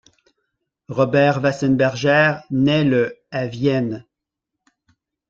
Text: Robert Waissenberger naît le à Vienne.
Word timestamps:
Robert 0.89 1.41
Waissenberger 1.43 2.37
naît 2.49 2.83
le 2.83 3.19
à 3.29 3.45
Vienne. 3.45 4.03